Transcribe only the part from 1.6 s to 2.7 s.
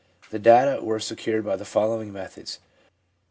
following methods.